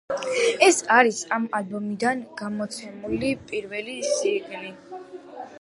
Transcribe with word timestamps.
ეს 0.67 0.79
არის 0.95 1.19
ამ 1.37 1.45
ალბომიდან 1.59 2.25
გამოცემული 2.41 3.31
პირველი 3.53 3.97
სინგლი. 4.11 4.77